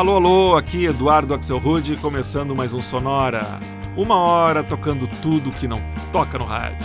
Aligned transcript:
Alô, 0.00 0.16
alô, 0.16 0.56
aqui 0.56 0.86
Eduardo 0.86 1.34
Axel 1.34 1.58
Rude, 1.58 1.94
começando 1.94 2.56
mais 2.56 2.72
um 2.72 2.78
Sonora. 2.78 3.60
Uma 3.94 4.16
hora 4.16 4.64
tocando 4.64 5.06
tudo 5.20 5.52
que 5.52 5.68
não 5.68 5.78
toca 6.10 6.38
no 6.38 6.46
rádio. 6.46 6.78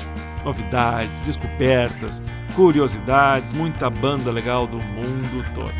Novidades, 0.44 1.22
descobertas, 1.22 2.22
curiosidades, 2.58 3.54
muita 3.54 3.90
banda 3.90 4.30
legal 4.34 4.68
do 4.68 4.80
mundo 4.80 5.46
todo. 5.54 5.72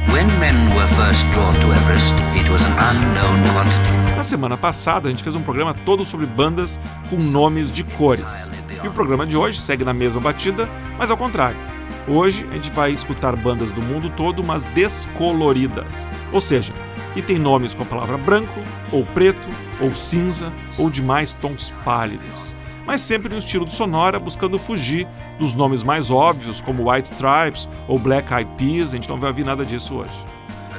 Na 4.16 4.24
semana 4.24 4.56
passada, 4.56 5.10
a 5.10 5.12
gente 5.12 5.22
fez 5.22 5.36
um 5.36 5.44
programa 5.44 5.74
todo 5.74 6.06
sobre 6.06 6.26
bandas 6.26 6.80
com 7.10 7.18
nomes 7.18 7.70
de 7.70 7.84
cores. 7.84 8.50
E 8.82 8.88
o 8.88 8.92
programa 8.94 9.28
de 9.28 9.36
hoje 9.36 9.60
segue 9.60 9.84
na 9.84 9.94
mesma 9.94 10.22
batida, 10.22 10.70
mas 10.98 11.12
ao 11.12 11.18
contrário. 11.18 11.75
Hoje 12.08 12.48
a 12.52 12.54
gente 12.54 12.70
vai 12.70 12.92
escutar 12.92 13.36
bandas 13.36 13.72
do 13.72 13.82
mundo 13.82 14.12
todo, 14.12 14.44
mas 14.44 14.66
descoloridas. 14.66 16.08
Ou 16.32 16.40
seja, 16.40 16.72
que 17.16 17.22
tem 17.22 17.40
nomes 17.40 17.74
com 17.74 17.82
a 17.82 17.86
palavra 17.86 18.16
branco, 18.16 18.60
ou 18.92 19.04
preto, 19.04 19.48
ou 19.82 19.96
cinza, 19.96 20.54
ou 20.78 20.88
de 20.90 21.02
mais 21.02 21.34
tons 21.34 21.74
pálidos. 21.84 22.56
Mas 22.86 23.02
sempre 23.02 23.30
no 23.30 23.40
estilo 23.40 23.66
do 23.66 23.72
Sonora, 23.72 24.20
buscando 24.20 24.60
fugir 24.60 25.08
dos 25.40 25.56
nomes 25.56 25.82
mais 25.82 26.12
óbvios, 26.12 26.62
como 26.62 26.92
White 26.92 27.12
Stripes 27.12 27.68
ou 27.88 27.98
Black 27.98 28.32
Eyed 28.32 28.52
Peas, 28.56 28.90
a 28.90 28.96
gente 28.98 29.10
não 29.10 29.20
vai 29.20 29.32
ouvir 29.32 29.44
nada 29.44 29.66
disso 29.66 29.96
hoje. 29.96 30.26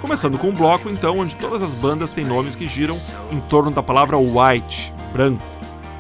Começando 0.01 0.39
com 0.39 0.51
um 0.51 0.55
bloco, 0.55 0.89
então, 0.89 1.19
onde 1.19 1.35
todas 1.35 1.61
as 1.61 1.75
bandas 1.75 2.13
têm 2.13 2.25
nomes 2.25 2.55
que 2.55 2.69
giram 2.69 3.01
em 3.33 3.41
torno 3.41 3.73
da 3.73 3.83
palavra 3.83 4.17
white, 4.17 4.95
branco. 5.13 5.43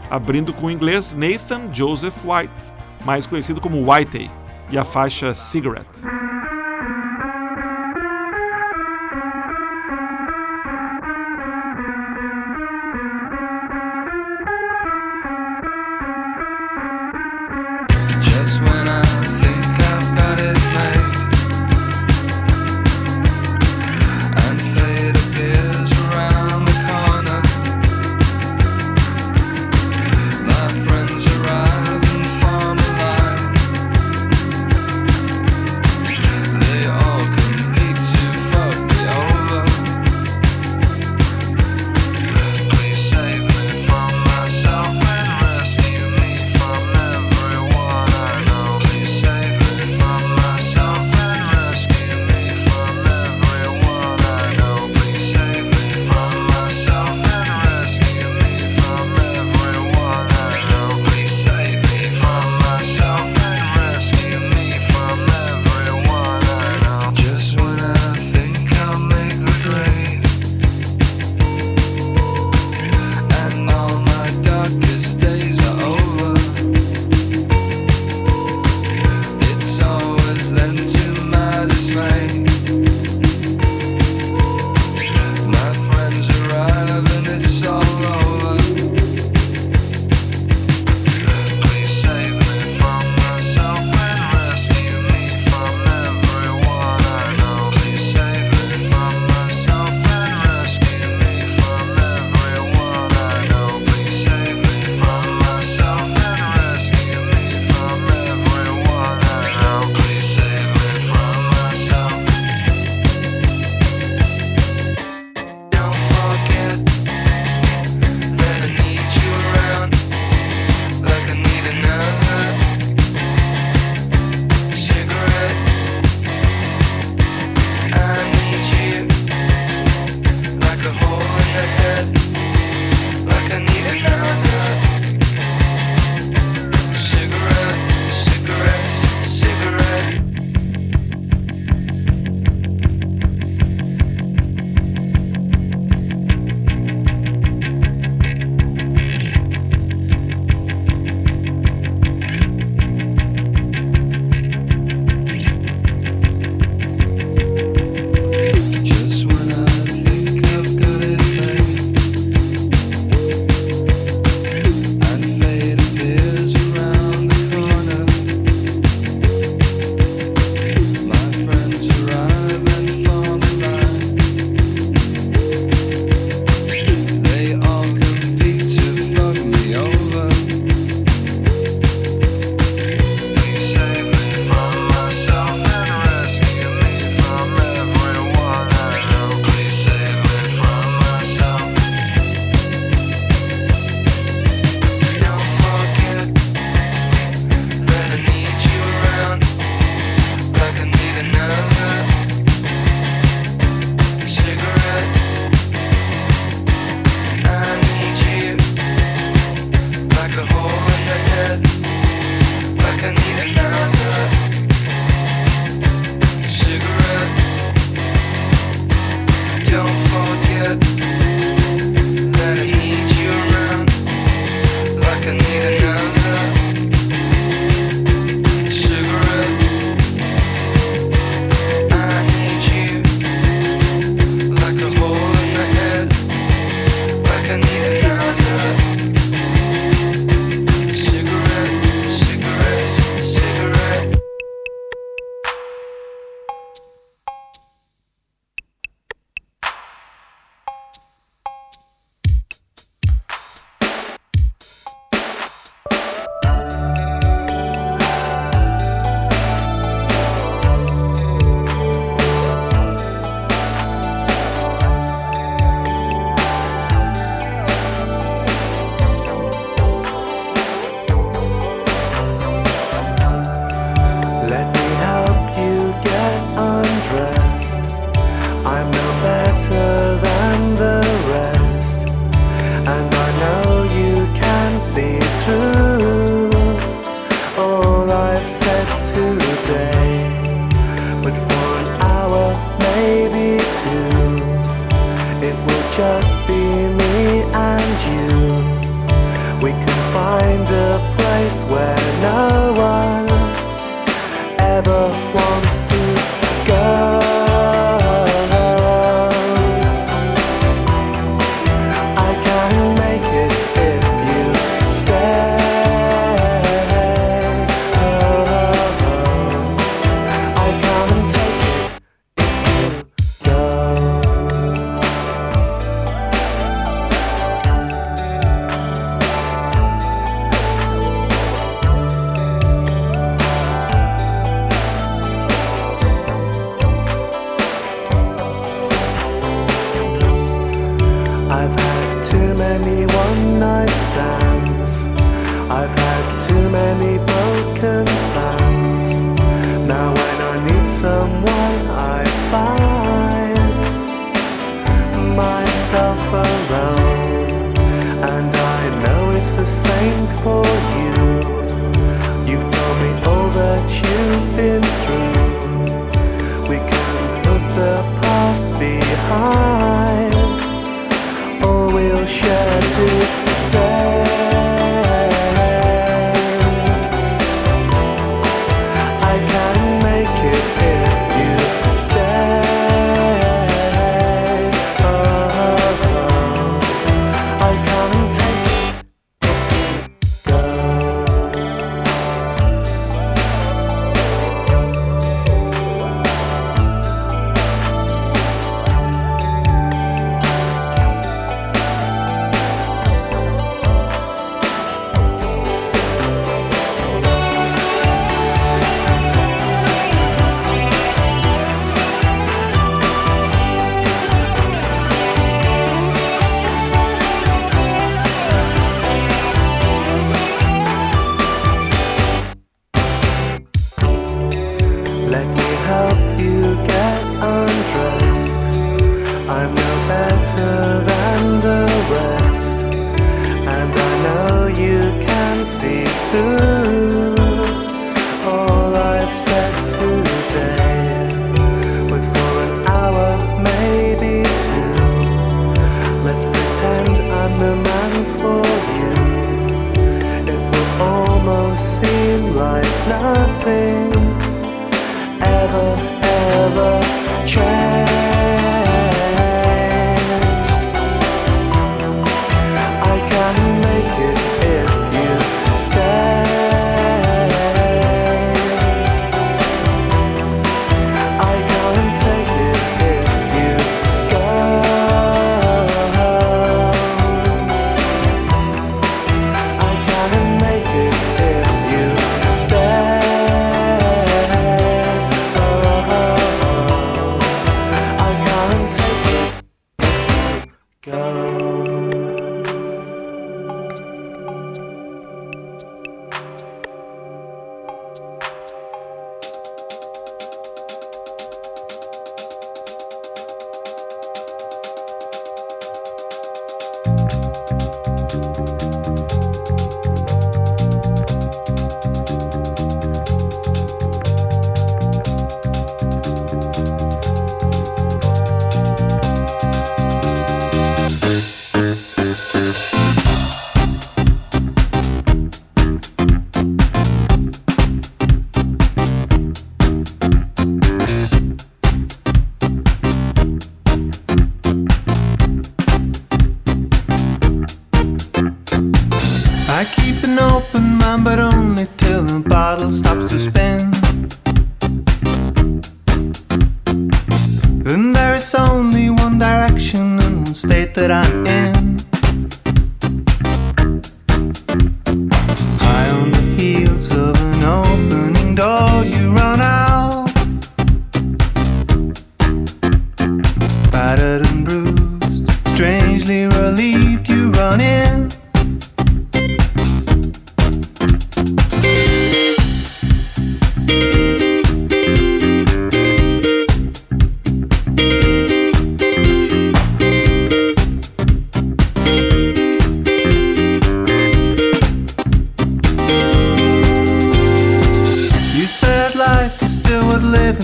Abrindo 0.08 0.52
com 0.52 0.66
o 0.66 0.70
inglês 0.70 1.12
Nathan 1.12 1.62
Joseph 1.72 2.24
White, 2.24 2.72
mais 3.04 3.26
conhecido 3.26 3.60
como 3.60 3.90
Whitey, 3.90 4.30
e 4.70 4.78
a 4.78 4.84
faixa 4.84 5.34
Cigarette. 5.34 6.02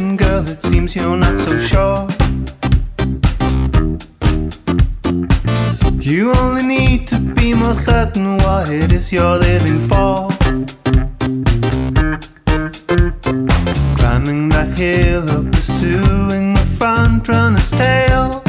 Girl. 0.03 0.49
It 0.49 0.61
seems 0.61 0.95
you're 0.97 1.17
not 1.17 1.39
so 1.39 1.59
sure. 1.59 2.09
You 6.01 6.33
only 6.35 6.65
need 6.67 7.07
to 7.09 7.19
be 7.19 7.55
more 7.55 7.75
certain 7.75 8.39
what 8.39 8.69
it 8.69 8.93
is 8.93 9.13
you're 9.13 9.39
living 9.39 9.81
for. 9.89 10.29
Climbing 13.99 14.49
that 14.51 14.77
hill 14.77 15.25
or 15.31 15.45
pursuing 15.51 16.55
the 16.55 16.67
front 16.79 17.29
runner's 17.29 17.71
tail. 17.71 18.43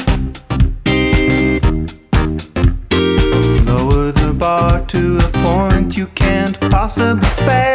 Lower 3.70 4.12
the 4.12 4.34
bar 4.38 4.86
to 4.88 5.18
a 5.18 5.30
point 5.46 5.96
you 5.96 6.08
can't 6.08 6.60
possibly 6.70 7.30
fail. 7.46 7.73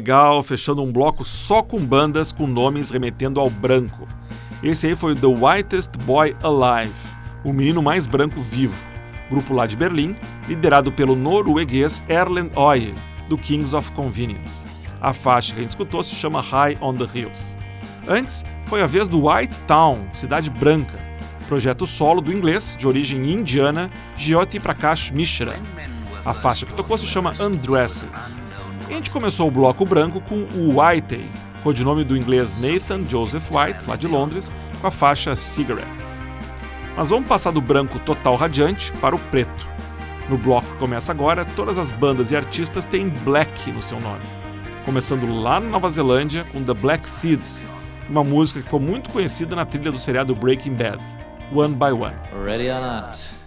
Legal, 0.00 0.42
fechando 0.42 0.82
um 0.82 0.90
bloco 0.90 1.22
só 1.26 1.62
com 1.62 1.78
bandas 1.78 2.32
com 2.32 2.46
nomes 2.46 2.90
remetendo 2.90 3.38
ao 3.38 3.50
branco. 3.50 4.08
Esse 4.62 4.86
aí 4.86 4.96
foi 4.96 5.14
The 5.14 5.26
Whitest 5.26 5.90
Boy 6.04 6.34
Alive, 6.42 6.94
o 7.44 7.52
menino 7.52 7.82
mais 7.82 8.06
branco 8.06 8.40
vivo, 8.40 8.74
grupo 9.28 9.52
lá 9.52 9.66
de 9.66 9.76
Berlim, 9.76 10.16
liderado 10.48 10.90
pelo 10.90 11.14
norueguês 11.14 12.02
Erlend 12.08 12.50
Øye, 12.56 12.94
do 13.28 13.36
Kings 13.36 13.76
of 13.76 13.92
Convenience. 13.92 14.64
A 15.02 15.12
faixa 15.12 15.52
que 15.52 15.58
a 15.58 15.62
gente 15.62 15.70
escutou 15.70 16.02
se 16.02 16.14
chama 16.14 16.40
High 16.40 16.78
on 16.80 16.94
the 16.94 17.06
Hills. 17.14 17.56
Antes, 18.08 18.42
foi 18.64 18.80
a 18.80 18.86
vez 18.86 19.06
do 19.06 19.28
White 19.28 19.58
Town, 19.66 20.08
Cidade 20.14 20.48
Branca, 20.48 20.98
projeto 21.46 21.86
solo 21.86 22.22
do 22.22 22.32
inglês, 22.32 22.74
de 22.78 22.86
origem 22.86 23.30
indiana, 23.30 23.90
Jyoti 24.16 24.58
Prakash 24.58 25.10
Mishra. 25.10 25.56
A 26.24 26.32
faixa 26.32 26.64
que 26.64 26.72
tocou 26.72 26.96
se 26.96 27.06
chama 27.06 27.34
Undressed. 27.38 28.08
A 28.90 28.92
gente 28.92 29.08
começou 29.12 29.46
o 29.46 29.50
bloco 29.52 29.84
branco 29.84 30.20
com 30.20 30.48
o 30.52 30.80
Whitey, 30.80 31.30
codinome 31.62 32.02
do 32.02 32.16
inglês 32.16 32.60
Nathan 32.60 33.04
Joseph 33.04 33.48
White, 33.48 33.88
lá 33.88 33.94
de 33.94 34.08
Londres, 34.08 34.52
com 34.80 34.88
a 34.88 34.90
faixa 34.90 35.36
Cigarette. 35.36 35.88
Mas 36.96 37.08
vamos 37.08 37.28
passar 37.28 37.52
do 37.52 37.60
branco 37.60 38.00
total 38.00 38.34
radiante 38.34 38.92
para 38.94 39.14
o 39.14 39.18
preto. 39.18 39.68
No 40.28 40.36
bloco 40.36 40.66
que 40.66 40.78
começa 40.78 41.12
agora, 41.12 41.44
todas 41.44 41.78
as 41.78 41.92
bandas 41.92 42.32
e 42.32 42.36
artistas 42.36 42.84
têm 42.84 43.08
Black 43.08 43.70
no 43.70 43.80
seu 43.80 44.00
nome. 44.00 44.24
Começando 44.84 45.40
lá 45.40 45.60
na 45.60 45.68
Nova 45.68 45.88
Zelândia 45.88 46.44
com 46.52 46.64
The 46.64 46.74
Black 46.74 47.08
Seeds, 47.08 47.64
uma 48.08 48.24
música 48.24 48.58
que 48.58 48.64
ficou 48.64 48.80
muito 48.80 49.08
conhecida 49.10 49.54
na 49.54 49.64
trilha 49.64 49.92
do 49.92 50.00
seriado 50.00 50.34
Breaking 50.34 50.74
Bad, 50.74 50.98
One 51.54 51.76
by 51.76 51.92
One. 51.92 52.16
Ready 52.44 52.68
or 52.68 52.80
not. 52.80 53.40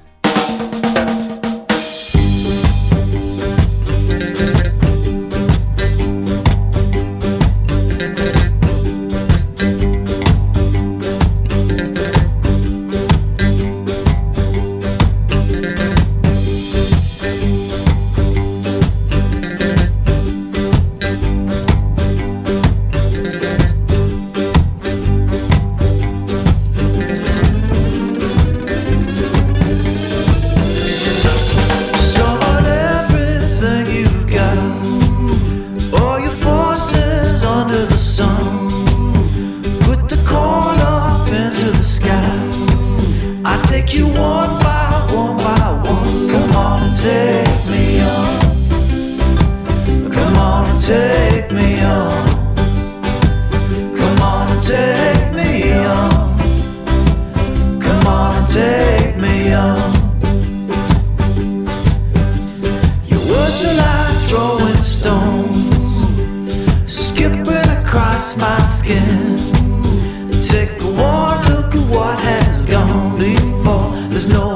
My 68.38 68.62
skin. 68.64 69.38
Take 70.42 70.82
one 70.82 71.40
look 71.50 71.76
at 71.76 71.90
what 71.90 72.20
has 72.22 72.66
gone 72.66 73.18
before. 73.18 73.92
There's 74.10 74.28
no 74.28 74.53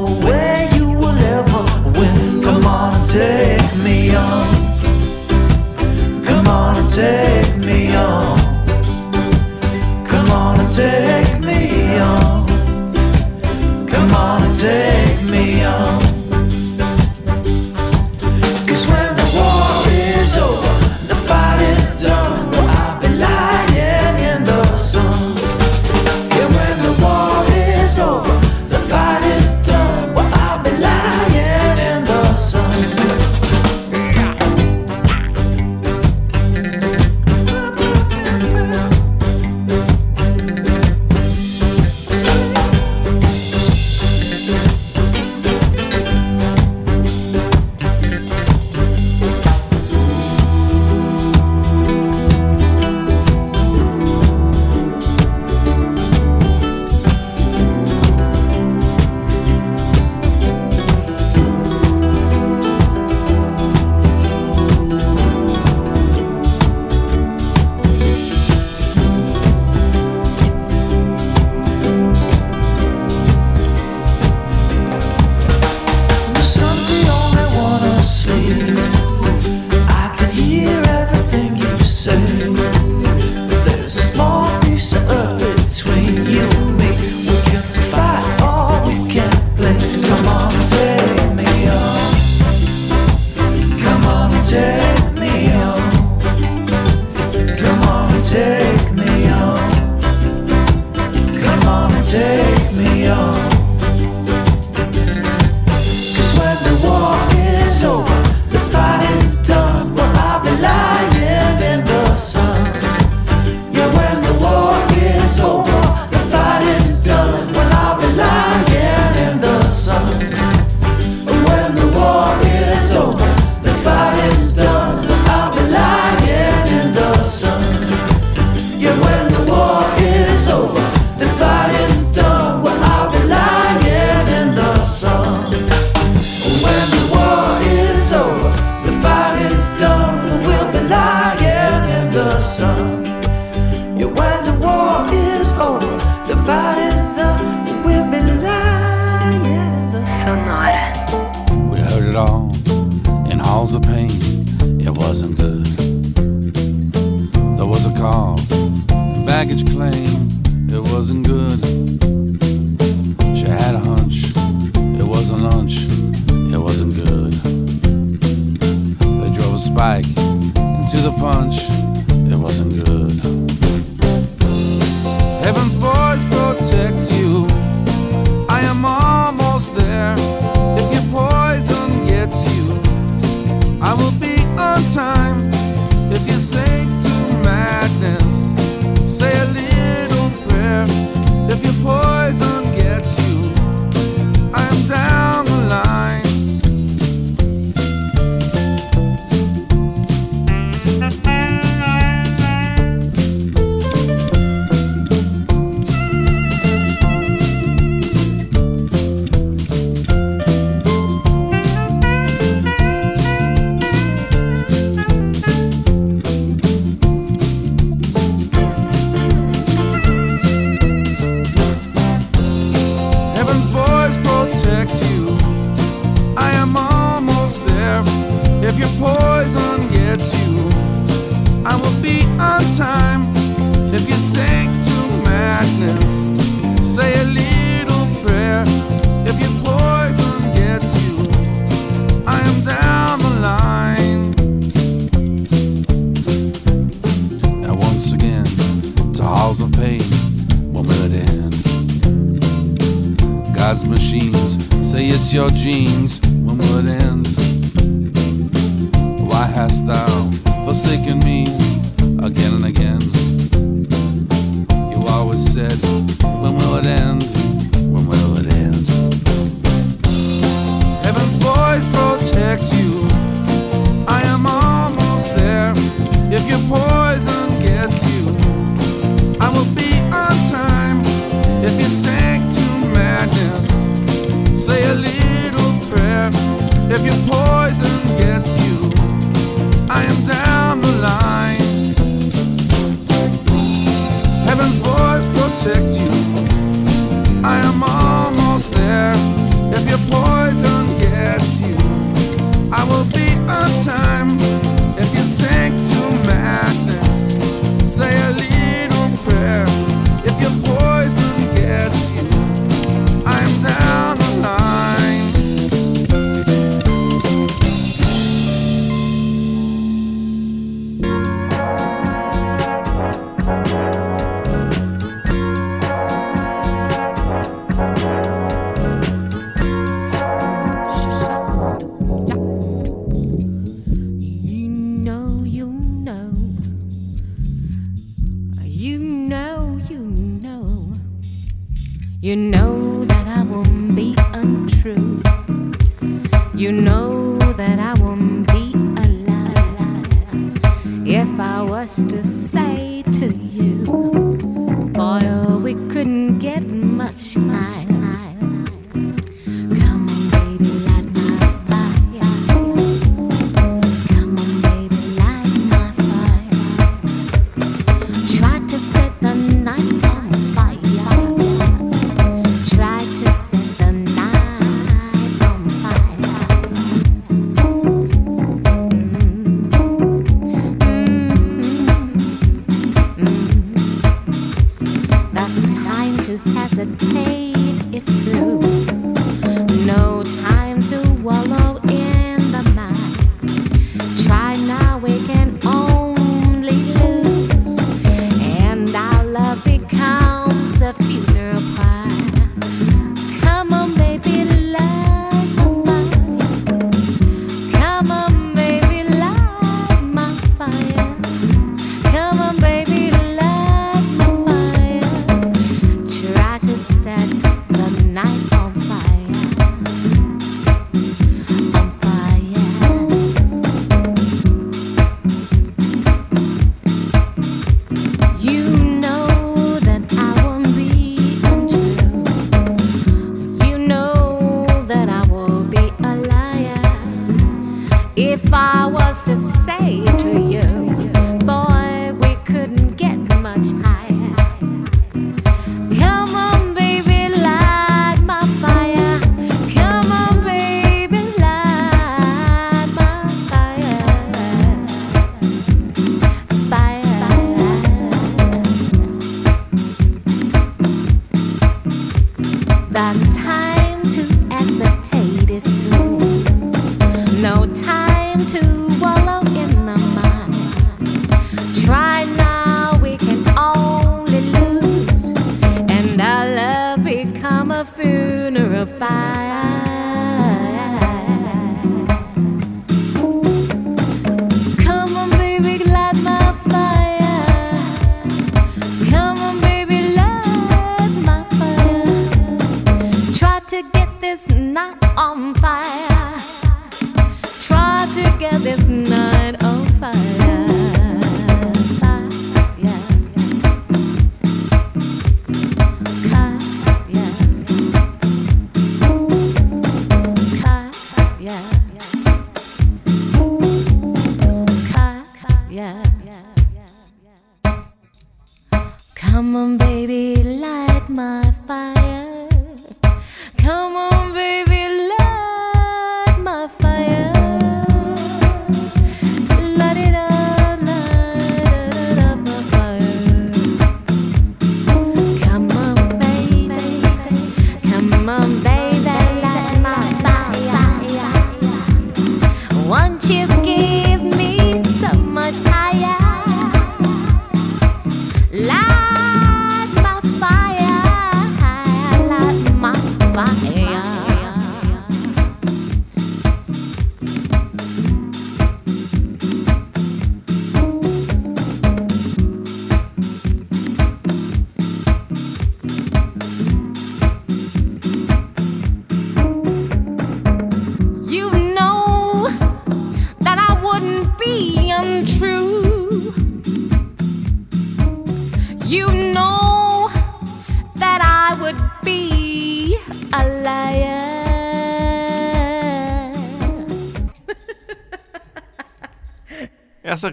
take 102.09 102.46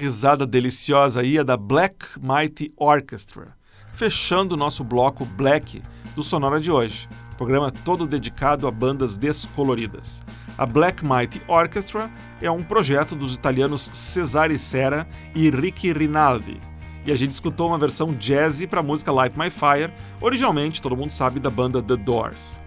risada 0.05 0.47
deliciosa 0.47 1.23
aí 1.23 1.38
é 1.38 1.45
da 1.45 1.57
Black 1.57 2.05
Mighty 2.21 2.71
Orchestra, 2.77 3.57
fechando 3.95 4.55
o 4.55 4.57
nosso 4.57 4.85
bloco 4.85 5.25
Black 5.25 5.83
do 6.14 6.23
Sonora 6.23 6.61
de 6.61 6.71
hoje, 6.71 7.09
programa 7.38 7.71
todo 7.71 8.07
dedicado 8.07 8.69
a 8.69 8.71
bandas 8.71 9.17
descoloridas. 9.17 10.23
A 10.59 10.67
Black 10.67 11.03
Mighty 11.03 11.40
Orchestra 11.49 12.11
é 12.43 12.51
um 12.51 12.62
projeto 12.62 13.17
dos 13.17 13.35
italianos 13.35 13.88
Cesare 13.95 14.59
Serra 14.59 15.09
e 15.35 15.49
Ricky 15.49 15.90
Rinaldi. 15.90 16.61
E 17.07 17.11
a 17.11 17.17
gente 17.17 17.33
escutou 17.33 17.69
uma 17.69 17.79
versão 17.79 18.14
jazzy 18.21 18.67
para 18.67 18.81
a 18.81 18.83
música 18.83 19.11
Light 19.11 19.38
My 19.38 19.49
Fire, 19.49 19.90
originalmente, 20.21 20.83
todo 20.83 20.97
mundo 20.97 21.12
sabe, 21.12 21.40
da 21.40 21.49
banda 21.49 21.83
The 21.83 21.97
Doors. 21.97 22.61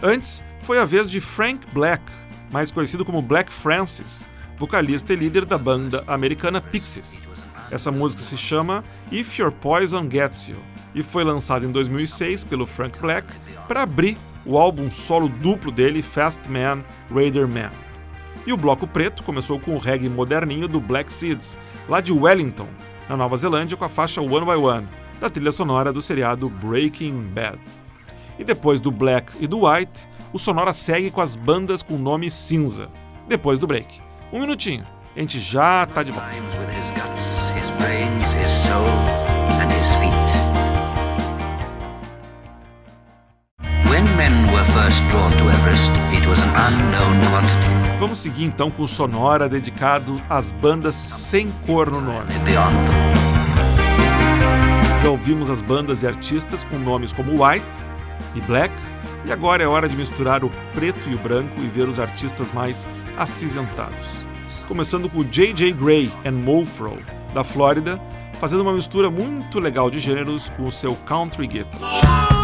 Antes, 0.00 0.44
foi 0.60 0.78
a 0.78 0.84
vez 0.84 1.10
de 1.10 1.20
Frank 1.20 1.66
Black, 1.72 2.04
mais 2.52 2.70
conhecido 2.70 3.04
como 3.04 3.20
Black 3.20 3.52
Francis, 3.52 4.28
vocalista 4.58 5.12
e 5.12 5.16
líder 5.16 5.44
da 5.44 5.58
banda 5.58 6.02
americana 6.06 6.60
Pixies. 6.60 7.28
Essa 7.70 7.90
música 7.90 8.22
se 8.22 8.36
chama 8.36 8.84
If 9.10 9.38
Your 9.38 9.52
Poison 9.52 10.08
Gets 10.10 10.48
You 10.48 10.58
e 10.94 11.02
foi 11.02 11.24
lançada 11.24 11.66
em 11.66 11.70
2006 11.70 12.44
pelo 12.44 12.64
Frank 12.64 12.98
Black 12.98 13.26
para 13.68 13.82
abrir 13.82 14.16
o 14.44 14.56
álbum 14.56 14.90
solo 14.90 15.28
duplo 15.28 15.70
dele, 15.70 16.02
Fast 16.02 16.48
Man, 16.48 16.84
Raider 17.12 17.48
Man. 17.48 17.70
E 18.46 18.52
o 18.52 18.56
bloco 18.56 18.86
preto 18.86 19.24
começou 19.24 19.58
com 19.58 19.74
o 19.74 19.78
reggae 19.78 20.08
moderninho 20.08 20.68
do 20.68 20.80
Black 20.80 21.12
Seeds, 21.12 21.58
lá 21.88 22.00
de 22.00 22.12
Wellington, 22.12 22.68
na 23.08 23.16
Nova 23.16 23.36
Zelândia, 23.36 23.76
com 23.76 23.84
a 23.84 23.88
faixa 23.88 24.20
One 24.20 24.46
by 24.46 24.52
One, 24.52 24.88
da 25.20 25.28
trilha 25.28 25.50
sonora 25.50 25.92
do 25.92 26.00
seriado 26.00 26.48
Breaking 26.48 27.24
Bad. 27.24 27.58
E 28.38 28.44
depois 28.44 28.78
do 28.78 28.90
Black 28.90 29.32
e 29.40 29.46
do 29.46 29.66
White, 29.66 30.08
o 30.32 30.38
Sonora 30.38 30.72
segue 30.72 31.10
com 31.10 31.20
as 31.20 31.34
bandas 31.34 31.82
com 31.82 31.96
nome 31.96 32.30
cinza, 32.30 32.88
depois 33.26 33.58
do 33.58 33.66
break. 33.66 34.05
Um 34.36 34.40
minutinho, 34.40 34.84
a 35.16 35.18
gente 35.18 35.40
já 35.40 35.86
tá 35.86 36.02
de 36.02 36.12
volta. 36.12 36.28
Vamos 47.98 48.18
seguir 48.18 48.44
então 48.44 48.70
com 48.70 48.82
o 48.82 48.86
Sonora 48.86 49.48
dedicado 49.48 50.20
às 50.28 50.52
bandas 50.52 50.96
sem 50.96 51.50
cor 51.66 51.90
no 51.90 52.02
nome. 52.02 52.30
Já 55.02 55.08
ouvimos 55.08 55.48
as 55.48 55.62
bandas 55.62 56.02
e 56.02 56.06
artistas 56.06 56.62
com 56.62 56.78
nomes 56.78 57.10
como 57.10 57.42
White 57.42 57.64
e 58.34 58.42
Black, 58.42 58.74
e 59.24 59.32
agora 59.32 59.64
é 59.64 59.66
hora 59.66 59.88
de 59.88 59.96
misturar 59.96 60.44
o 60.44 60.50
preto 60.74 61.08
e 61.08 61.14
o 61.14 61.18
branco 61.18 61.54
e 61.58 61.66
ver 61.68 61.88
os 61.88 61.98
artistas 61.98 62.52
mais 62.52 62.86
acinzentados. 63.16 64.25
Começando 64.66 65.08
com 65.08 65.22
J.J. 65.22 65.72
Gray 65.72 66.10
and 66.24 66.32
Mofro, 66.32 66.98
da 67.32 67.44
Flórida, 67.44 68.00
fazendo 68.34 68.62
uma 68.62 68.72
mistura 68.72 69.08
muito 69.08 69.60
legal 69.60 69.88
de 69.90 70.00
gêneros 70.00 70.48
com 70.50 70.66
o 70.66 70.72
seu 70.72 70.94
country 70.96 71.46
guitar. 71.46 72.35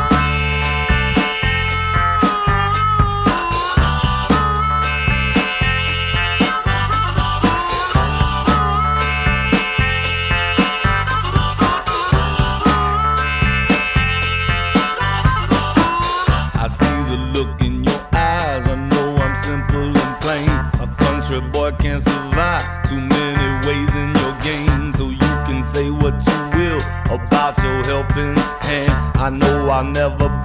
I 29.22 29.30
know 29.30 29.68
I'll 29.68 29.85
never 29.85 30.41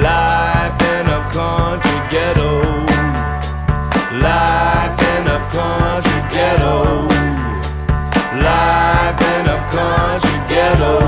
Life 0.00 0.80
in 0.94 1.06
a 1.06 1.20
country 1.34 2.00
ghetto. 2.08 2.62
Life 4.22 5.02
in 5.12 5.26
a 5.28 5.38
country 5.52 6.20
ghetto. 6.32 7.06
Life 8.40 9.20
in 9.34 9.46
a 9.48 9.58
country 9.70 10.38
ghetto. 10.48 10.99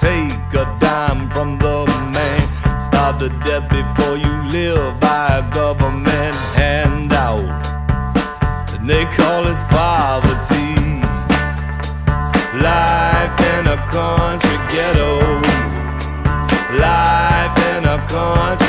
Take 0.00 0.54
a 0.54 0.64
dime 0.80 1.28
from 1.28 1.58
the 1.58 1.84
man. 2.10 2.40
Starve 2.80 3.18
to 3.20 3.28
death 3.44 3.68
before 3.68 4.16
you 4.16 4.34
live 4.48 4.98
by 4.98 5.26
a 5.40 5.42
government 5.52 6.34
handout. 6.56 7.44
And 8.72 8.88
they 8.88 9.04
call 9.16 9.46
it 9.46 9.60
poverty. 9.68 10.72
Life 12.64 13.36
in 13.52 13.62
a 13.76 13.78
country 13.92 14.58
ghetto. 14.72 15.12
Life 16.80 17.56
in 17.74 17.84
a 17.84 17.98
country 18.08 18.59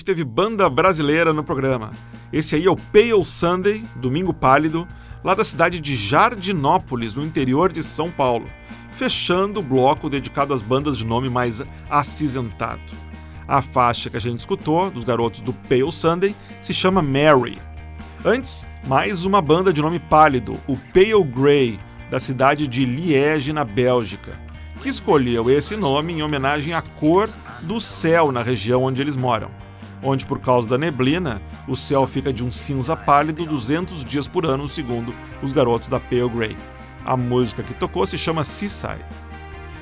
hoje 0.00 0.04
teve 0.04 0.24
banda 0.24 0.68
brasileira 0.70 1.30
no 1.30 1.44
programa. 1.44 1.90
Esse 2.32 2.54
aí 2.54 2.64
é 2.64 2.70
o 2.70 2.76
Pale 2.76 3.22
Sunday, 3.22 3.84
Domingo 3.96 4.32
Pálido, 4.32 4.88
lá 5.22 5.34
da 5.34 5.44
cidade 5.44 5.78
de 5.78 5.94
Jardinópolis, 5.94 7.14
no 7.14 7.22
interior 7.22 7.70
de 7.70 7.82
São 7.82 8.10
Paulo, 8.10 8.46
fechando 8.92 9.60
o 9.60 9.62
bloco 9.62 10.08
dedicado 10.08 10.54
às 10.54 10.62
bandas 10.62 10.96
de 10.96 11.04
nome 11.04 11.28
mais 11.28 11.60
acinzentado. 11.90 12.80
A 13.46 13.60
faixa 13.60 14.08
que 14.08 14.16
a 14.16 14.20
gente 14.20 14.38
escutou, 14.38 14.90
dos 14.90 15.04
garotos 15.04 15.42
do 15.42 15.52
Pale 15.52 15.92
Sunday, 15.92 16.34
se 16.62 16.72
chama 16.72 17.02
Mary. 17.02 17.58
Antes, 18.24 18.66
mais 18.86 19.26
uma 19.26 19.42
banda 19.42 19.70
de 19.70 19.82
nome 19.82 19.98
pálido, 19.98 20.54
o 20.66 20.78
Pale 20.94 21.24
Grey, 21.24 21.78
da 22.10 22.18
cidade 22.18 22.66
de 22.66 22.86
Liege, 22.86 23.52
na 23.52 23.64
Bélgica, 23.64 24.32
que 24.82 24.88
escolheu 24.88 25.50
esse 25.50 25.76
nome 25.76 26.14
em 26.14 26.22
homenagem 26.22 26.72
à 26.72 26.80
cor 26.80 27.28
do 27.60 27.78
céu 27.78 28.32
na 28.32 28.42
região 28.42 28.84
onde 28.84 29.02
eles 29.02 29.14
moram 29.14 29.50
onde, 30.02 30.26
por 30.26 30.38
causa 30.40 30.68
da 30.68 30.78
neblina, 30.78 31.40
o 31.68 31.76
céu 31.76 32.06
fica 32.06 32.32
de 32.32 32.44
um 32.44 32.50
cinza 32.50 32.96
pálido 32.96 33.44
200 33.44 34.04
dias 34.04 34.26
por 34.26 34.46
ano, 34.46 34.66
segundo 34.66 35.14
os 35.42 35.52
garotos 35.52 35.88
da 35.88 36.00
Pale 36.00 36.28
Grey. 36.28 36.56
A 37.04 37.16
música 37.16 37.62
que 37.62 37.74
tocou 37.74 38.06
se 38.06 38.18
chama 38.18 38.44
Seaside. 38.44 39.04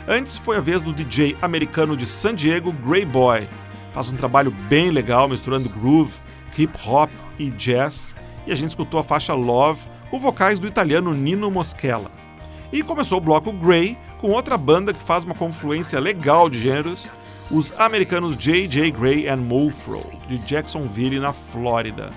Antes 0.07 0.39
foi 0.39 0.57
a 0.57 0.61
vez 0.61 0.81
do 0.81 0.93
DJ 0.93 1.37
americano 1.43 1.97
de 1.97 2.07
San 2.07 2.35
Diego, 2.35 2.73
Grey 2.73 3.05
Boy. 3.05 3.49
Faz 3.93 4.11
um 4.11 4.17
trabalho 4.17 4.51
bem 4.69 4.91
legal 4.91 5.29
misturando 5.29 5.69
groove, 5.69 6.19
hip 6.57 6.73
hop 6.87 7.11
e 7.39 7.51
jazz, 7.51 8.15
e 8.47 8.53
a 8.53 8.55
gente 8.55 8.71
escutou 8.71 8.99
a 8.99 9.05
faixa 9.05 9.35
Love 9.35 9.87
com 10.11 10.19
vocais 10.19 10.59
do 10.59 10.67
italiano 10.67 11.13
Nino 11.13 11.51
Moschella. 11.51 12.11
E 12.73 12.83
começou 12.83 13.19
o 13.19 13.21
bloco 13.21 13.53
Grey 13.53 13.97
com 14.19 14.31
outra 14.31 14.57
banda 14.57 14.93
que 14.93 15.03
faz 15.03 15.25
uma 15.25 15.35
confluência 15.35 16.01
legal 16.01 16.49
de 16.49 16.59
gêneros 16.59 17.09
os 17.51 17.73
americanos 17.79 18.37
J.J. 18.37 18.91
Gray 18.91 19.27
and 19.27 19.39
Mulfro, 19.39 20.05
de 20.27 20.37
Jacksonville, 20.39 21.19
na 21.19 21.33
Flórida. 21.33 22.11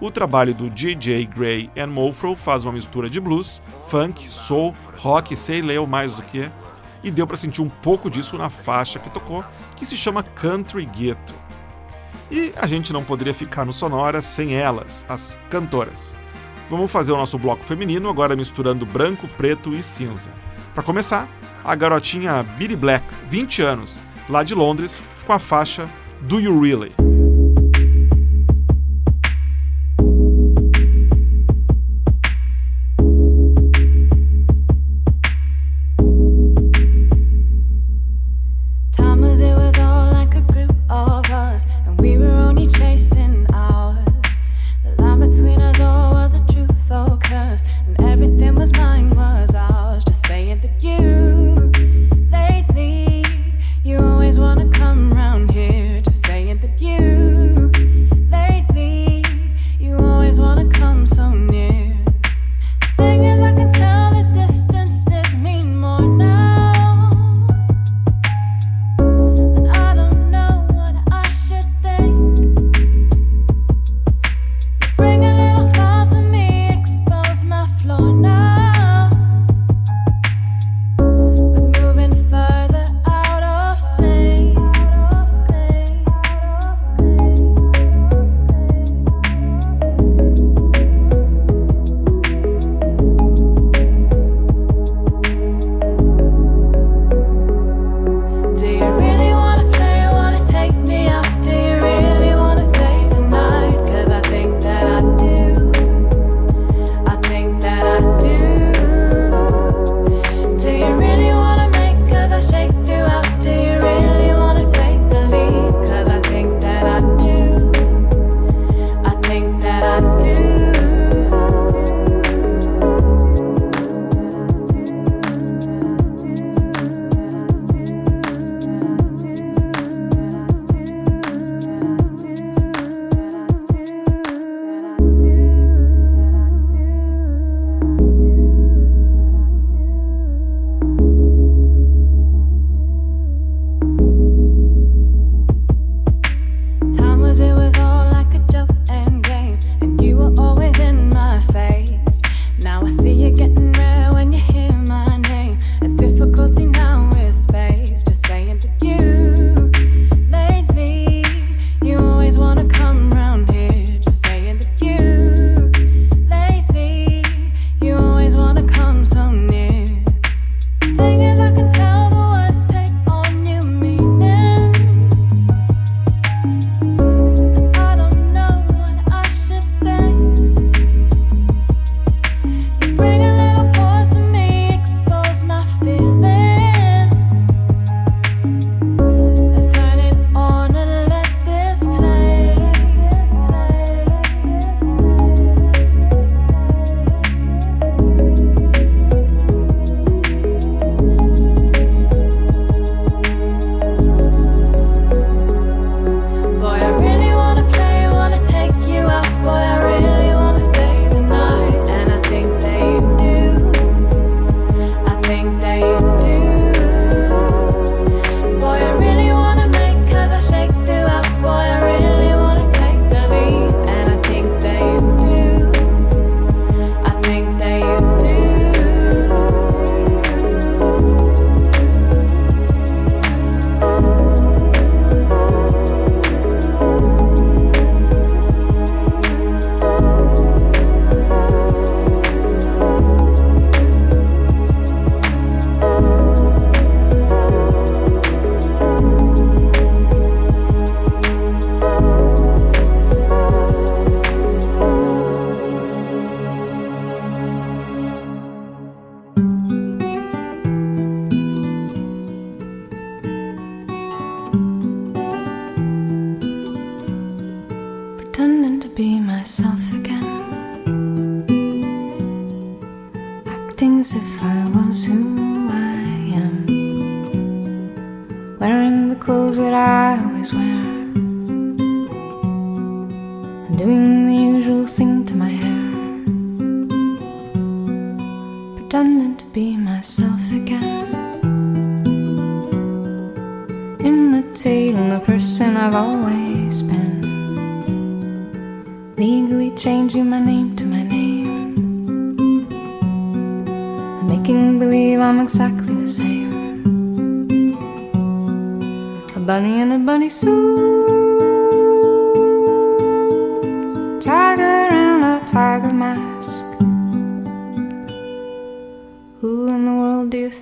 O 0.00 0.10
trabalho 0.10 0.52
do 0.52 0.68
J.J. 0.68 1.24
Gray 1.26 1.70
and 1.76 1.86
Mulfro 1.86 2.34
faz 2.34 2.64
uma 2.64 2.72
mistura 2.72 3.08
de 3.08 3.20
blues, 3.20 3.62
funk, 3.86 4.28
soul, 4.28 4.74
rock, 4.98 5.36
sei 5.36 5.62
lá 5.62 5.86
mais 5.86 6.14
do 6.14 6.22
que, 6.22 6.50
e 7.04 7.10
deu 7.12 7.26
para 7.26 7.36
sentir 7.36 7.62
um 7.62 7.68
pouco 7.68 8.10
disso 8.10 8.36
na 8.36 8.50
faixa 8.50 8.98
que 8.98 9.10
tocou, 9.10 9.44
que 9.76 9.86
se 9.86 9.96
chama 9.96 10.24
Country 10.24 10.84
Ghetto. 10.86 11.32
E 12.28 12.52
a 12.56 12.66
gente 12.66 12.92
não 12.92 13.04
poderia 13.04 13.34
ficar 13.34 13.64
no 13.64 13.72
Sonora 13.72 14.20
sem 14.20 14.54
elas, 14.54 15.06
as 15.08 15.38
cantoras. 15.48 16.16
Vamos 16.68 16.90
fazer 16.90 17.12
o 17.12 17.16
nosso 17.16 17.38
bloco 17.38 17.64
feminino 17.64 18.08
agora 18.08 18.34
misturando 18.34 18.84
branco, 18.84 19.28
preto 19.36 19.72
e 19.72 19.82
cinza. 19.82 20.30
Para 20.74 20.82
começar, 20.82 21.28
a 21.62 21.74
garotinha 21.74 22.42
Billy 22.56 22.74
Black, 22.74 23.04
20 23.28 23.62
anos, 23.62 24.02
lá 24.32 24.42
de 24.42 24.54
Londres, 24.54 25.02
com 25.26 25.32
a 25.34 25.38
faixa 25.38 25.86
Do 26.22 26.40
You 26.40 26.58
Really? 26.58 27.11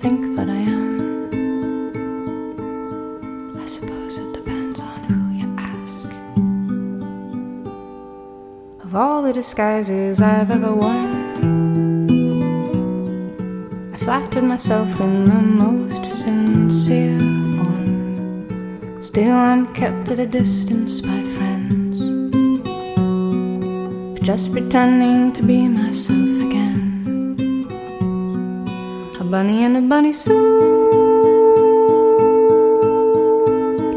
think 0.01 0.35
that 0.35 0.49
I 0.49 0.57
am. 0.57 1.29
I 3.61 3.65
suppose 3.65 4.17
it 4.17 4.33
depends 4.33 4.79
on 4.81 5.03
who 5.03 5.29
you 5.39 5.47
ask. 5.59 6.07
Of 8.83 8.95
all 8.95 9.21
the 9.21 9.31
disguises 9.31 10.19
I've 10.19 10.49
ever 10.49 10.73
worn, 10.73 12.09
I 13.93 13.97
flattered 13.97 14.43
myself 14.43 14.99
in 14.99 15.25
the 15.29 15.35
most 15.35 16.03
sincere 16.05 17.19
form. 17.57 18.97
Still, 19.03 19.35
I'm 19.35 19.71
kept 19.75 20.09
at 20.09 20.17
a 20.17 20.25
distance 20.25 20.99
by 20.99 21.21
friends. 21.35 21.99
Just 24.19 24.51
pretending 24.51 25.31
to 25.33 25.43
be 25.43 25.67
myself 25.67 26.30
bunny 29.31 29.63
in 29.63 29.77
a 29.77 29.81
bunny 29.81 30.11
suit, 30.11 30.35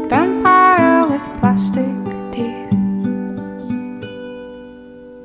vampire 0.09 1.05
with 1.09 1.21
plastic 1.41 1.93
teeth. 2.31 2.71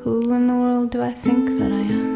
Who 0.03 0.35
in 0.35 0.49
the 0.49 0.55
world 0.55 0.91
do 0.91 1.01
I 1.01 1.15
think 1.15 1.49
that 1.61 1.71
I 1.71 1.83
am? 1.95 2.10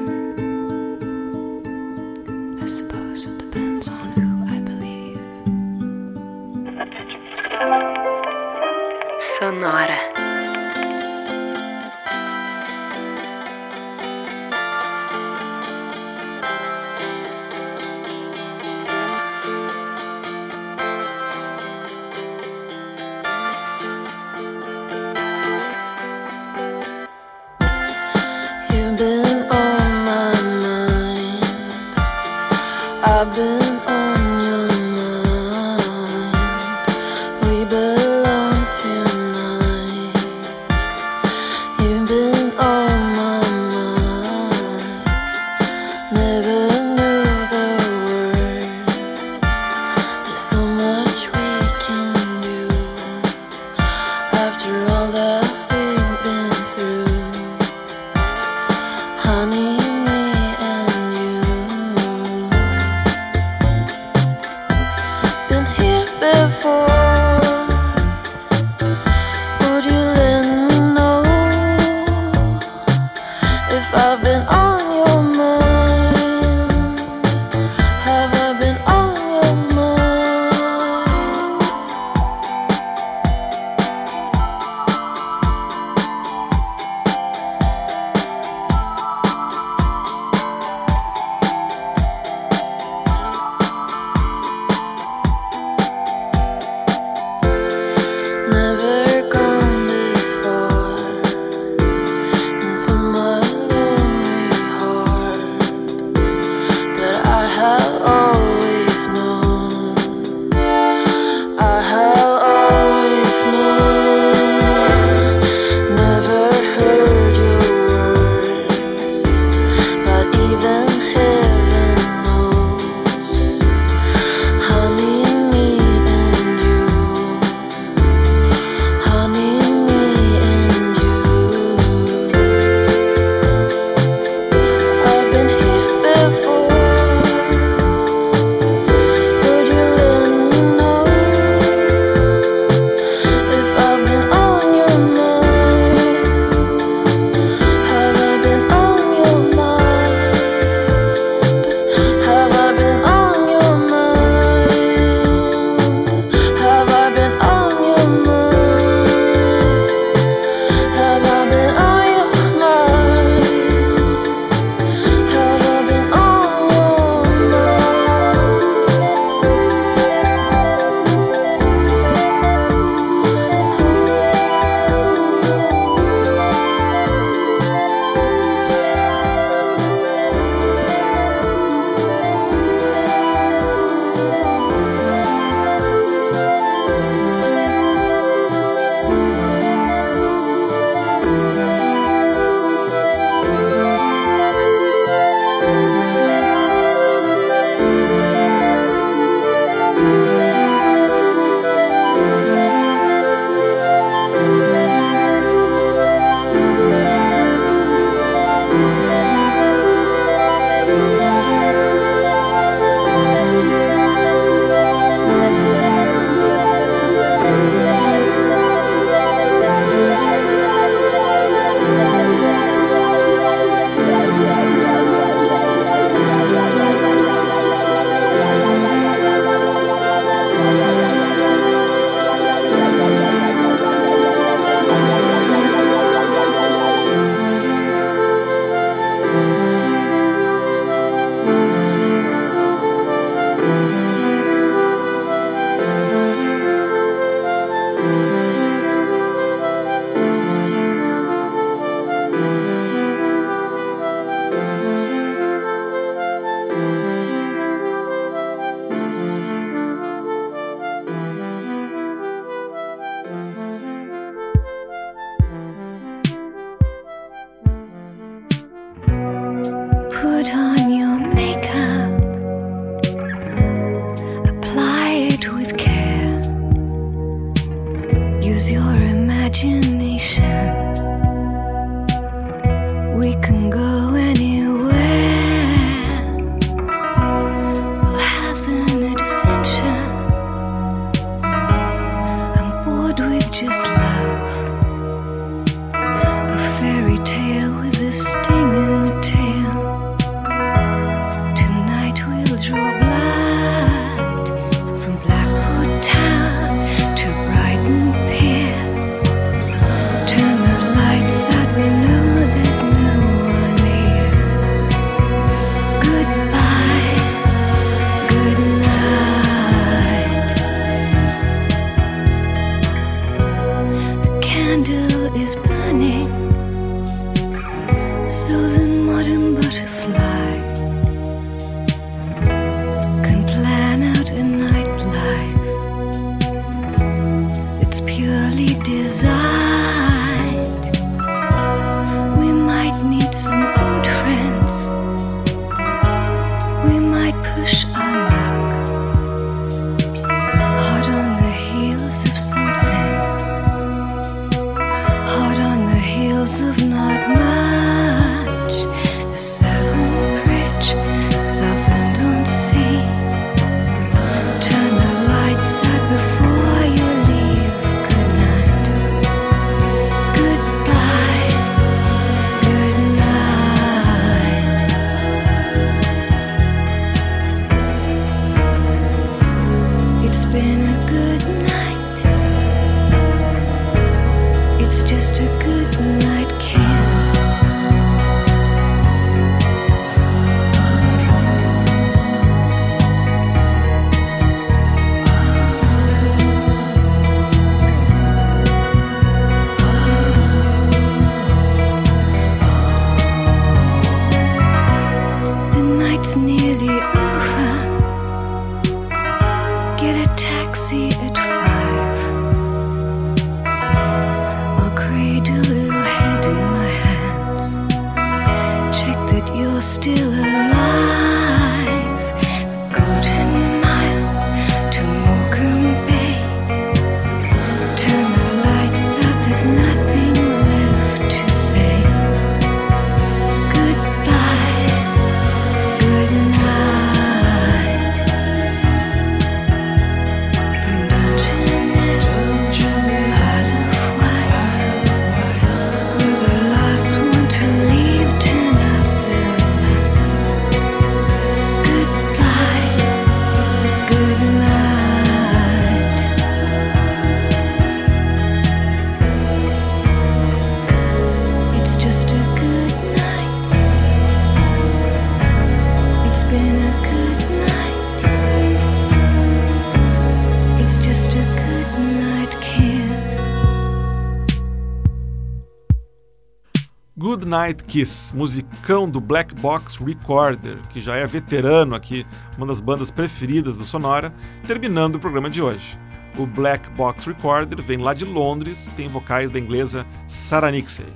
Good 477.55 477.63
Night 477.63 477.85
Kiss, 477.85 478.35
musicão 478.35 479.09
do 479.09 479.21
Black 479.21 479.55
Box 479.55 479.97
Recorder, 480.03 480.77
que 480.89 481.01
já 481.01 481.15
é 481.15 481.25
veterano 481.25 481.95
aqui, 481.95 482.27
uma 482.59 482.67
das 482.67 482.81
bandas 482.81 483.13
preferidas 483.13 483.77
do 483.77 483.85
Sonora, 483.85 484.35
terminando 484.67 485.15
o 485.15 485.21
programa 485.21 485.49
de 485.49 485.63
hoje. 485.63 485.97
O 486.37 486.47
Black 486.47 486.91
Box 486.91 487.27
Recorder 487.27 487.81
vem 487.81 487.99
lá 487.99 488.13
de 488.13 488.25
Londres, 488.25 488.91
tem 488.97 489.07
vocais 489.07 489.53
da 489.53 489.59
inglesa 489.61 490.05
Sarah 490.27 490.73
Nixey. 490.73 491.07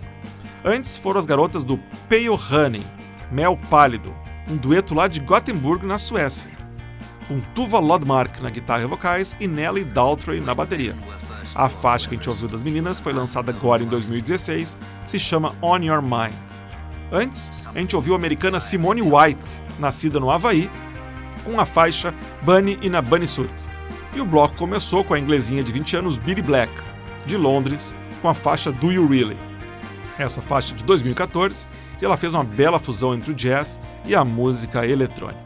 Antes 0.65 0.97
foram 0.97 1.19
as 1.19 1.27
garotas 1.27 1.65
do 1.65 1.77
Pale 2.09 2.29
Honey, 2.29 2.87
Mel 3.33 3.59
Pálido, 3.69 4.15
um 4.49 4.57
dueto 4.57 4.95
lá 4.95 5.09
de 5.09 5.19
Gothenburg, 5.19 5.85
na 5.85 5.99
Suécia, 5.99 6.53
com 7.27 7.41
Tuva 7.53 7.81
Lodmark 7.81 8.41
na 8.41 8.51
guitarra 8.51 8.85
e 8.85 8.87
vocais 8.87 9.37
e 9.41 9.49
Nelly 9.49 9.83
Daltrey 9.83 10.41
na 10.41 10.55
bateria. 10.55 10.95
A 11.55 11.69
faixa 11.69 12.09
que 12.09 12.15
a 12.15 12.19
gente 12.19 12.29
ouviu 12.29 12.49
das 12.49 12.63
meninas 12.63 13.01
foi 13.01 13.13
lançada 13.13 13.51
agora 13.51 13.83
em 13.83 13.87
2016, 13.87 14.77
se 15.07 15.19
chama 15.19 15.55
On 15.63 15.79
Your 15.79 16.03
Mind. 16.03 16.35
Antes, 17.11 17.51
a 17.75 17.79
gente 17.79 17.97
ouviu 17.97 18.13
a 18.15 18.17
americana 18.17 18.61
Simone 18.61 19.03
White, 19.03 19.63
nascida 19.79 20.21
no 20.21 20.31
Havaí, 20.31 20.71
com 21.45 21.59
a 21.59 21.65
faixa 21.65 22.15
Bunny 22.43 22.79
in 22.83 22.95
a 22.95 23.03
Bunny 23.03 23.27
Suit. 23.27 23.53
E 24.15 24.21
o 24.21 24.27
bloco 24.27 24.57
começou 24.57 25.03
com 25.03 25.15
a 25.15 25.19
inglesinha 25.19 25.63
de 25.63 25.73
20 25.73 25.97
anos 25.97 26.19
Billy 26.19 26.43
Black, 26.43 26.73
de 27.25 27.37
Londres, 27.37 27.95
com 28.21 28.29
a 28.29 28.35
faixa 28.35 28.71
Do 28.71 28.93
You 28.93 29.07
Really? 29.09 29.37
Essa 30.19 30.43
faixa 30.43 30.75
é 30.75 30.77
de 30.77 30.85
2014 30.85 31.67
e 32.01 32.05
ela 32.05 32.17
fez 32.17 32.35
uma 32.35 32.45
bela 32.45 32.79
fusão 32.79 33.15
entre 33.15 33.31
o 33.31 33.35
jazz 33.35 33.81
e 34.05 34.15
a 34.15 34.25
música 34.25 34.87
eletrônica. 34.87 35.39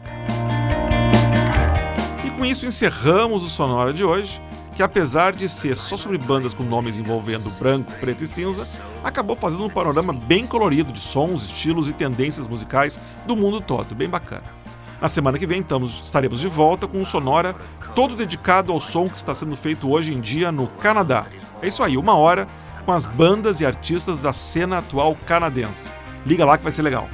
E 2.25 2.29
com 2.31 2.43
isso 2.43 2.65
encerramos 2.65 3.43
o 3.43 3.49
Sonora 3.49 3.93
de 3.93 4.03
hoje, 4.03 4.41
que 4.75 4.83
apesar 4.83 5.33
de 5.33 5.47
ser 5.47 5.77
só 5.77 5.95
sobre 5.95 6.17
bandas 6.17 6.53
com 6.53 6.63
nomes 6.63 6.97
envolvendo 6.97 7.49
branco, 7.51 7.91
preto 7.99 8.23
e 8.23 8.27
cinza, 8.27 8.67
acabou 9.03 9.35
fazendo 9.35 9.65
um 9.65 9.69
panorama 9.69 10.13
bem 10.13 10.47
colorido 10.47 10.91
de 10.91 10.99
sons, 10.99 11.43
estilos 11.43 11.87
e 11.87 11.93
tendências 11.93 12.47
musicais 12.47 12.99
do 13.25 13.35
mundo 13.35 13.61
todo, 13.61 13.93
bem 13.93 14.09
bacana. 14.09 14.43
Na 14.99 15.07
semana 15.07 15.37
que 15.37 15.45
vem, 15.45 15.59
então, 15.59 15.83
estaremos 15.83 16.39
de 16.39 16.47
volta 16.47 16.87
com 16.87 16.99
um 16.99 17.05
Sonora 17.05 17.53
todo 17.93 18.15
dedicado 18.15 18.71
ao 18.71 18.79
som 18.79 19.09
que 19.09 19.17
está 19.17 19.33
sendo 19.33 19.55
feito 19.55 19.91
hoje 19.91 20.13
em 20.13 20.21
dia 20.21 20.51
no 20.51 20.67
Canadá. 20.67 21.27
É 21.61 21.67
isso 21.67 21.83
aí, 21.83 21.97
uma 21.97 22.15
hora 22.15 22.47
com 22.85 22.91
as 22.91 23.05
bandas 23.05 23.59
e 23.59 23.65
artistas 23.65 24.19
da 24.19 24.33
cena 24.33 24.79
atual 24.79 25.15
canadense. 25.27 25.91
Liga 26.25 26.45
lá 26.45 26.57
que 26.57 26.63
vai 26.63 26.71
ser 26.71 26.81
legal. 26.81 27.09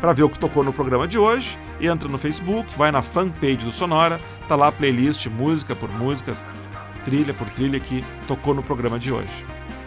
Para 0.00 0.12
ver 0.12 0.22
o 0.22 0.28
que 0.28 0.38
tocou 0.38 0.62
no 0.62 0.72
programa 0.72 1.08
de 1.08 1.18
hoje, 1.18 1.58
entra 1.80 2.08
no 2.08 2.18
Facebook, 2.18 2.70
vai 2.76 2.92
na 2.92 3.02
fanpage 3.02 3.64
do 3.64 3.72
Sonora, 3.72 4.20
tá 4.46 4.54
lá 4.54 4.68
a 4.68 4.72
playlist 4.72 5.26
música 5.26 5.74
por 5.74 5.90
música, 5.90 6.36
trilha 7.06 7.32
por 7.32 7.48
trilha 7.50 7.78
que 7.78 8.04
tocou 8.26 8.52
no 8.52 8.64
programa 8.64 8.98
de 8.98 9.12
hoje. 9.12 9.46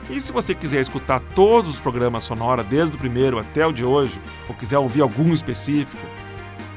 E 0.09 0.21
se 0.21 0.31
você 0.31 0.55
quiser 0.55 0.79
escutar 0.79 1.19
todos 1.19 1.69
os 1.69 1.77
programas 1.79 2.23
Sonora, 2.23 2.63
desde 2.63 2.95
o 2.95 2.99
primeiro 2.99 3.37
até 3.37 3.67
o 3.67 3.73
de 3.73 3.83
hoje, 3.83 4.21
ou 4.47 4.55
quiser 4.55 4.77
ouvir 4.79 5.01
algum 5.01 5.33
específico, 5.33 6.01